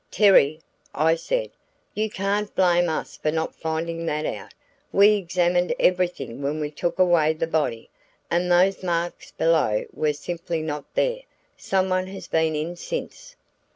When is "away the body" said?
6.97-7.91